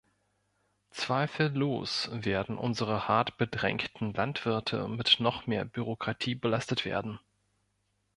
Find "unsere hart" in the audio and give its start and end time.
2.57-3.37